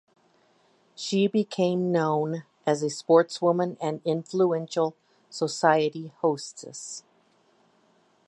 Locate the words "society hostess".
5.29-7.03